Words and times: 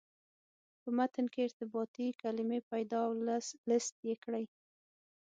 په 0.81 0.89
متن 0.97 1.25
کې 1.33 1.39
ارتباطي 1.47 2.07
کلمې 2.21 2.59
پیدا 2.71 2.99
او 3.07 3.13
لست 3.69 3.93
یې 4.07 4.15
کړئ. 4.23 4.45